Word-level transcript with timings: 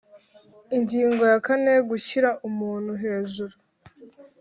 Ingingo 0.77 1.21
ya 1.31 1.39
kane 1.47 1.73
Gushyira 1.89 2.29
umuntu 2.47 2.91
hejuru 3.03 3.55